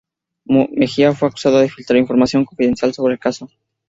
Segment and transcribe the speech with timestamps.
[0.45, 3.51] Mejía fue acusado de filtrar información confidencial sobre el caso.